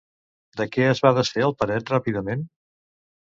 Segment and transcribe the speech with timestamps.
[0.61, 2.47] De què es va desfer el Peret ràpidament?